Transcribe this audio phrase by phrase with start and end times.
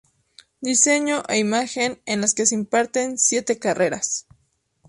[0.69, 4.25] Diseño e Imagen en las que se imparten siete carreras.